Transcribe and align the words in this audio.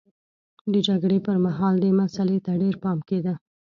د 0.73 0.73
جګړې 0.87 1.17
پرمهال 1.27 1.75
دې 1.83 1.91
مسئلې 2.01 2.37
ته 2.45 2.51
ډېر 2.61 2.75
پام 2.83 2.97
کېده. 3.07 3.33